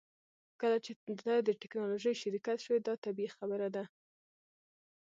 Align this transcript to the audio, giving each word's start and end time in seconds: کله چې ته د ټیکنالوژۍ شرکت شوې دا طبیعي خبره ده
کله 0.61 0.77
چې 0.85 0.91
ته 1.25 1.33
د 1.47 1.49
ټیکنالوژۍ 1.61 2.15
شرکت 2.21 2.57
شوې 2.65 2.79
دا 2.87 2.93
طبیعي 3.05 3.29
خبره 3.37 3.67
ده 3.75 3.83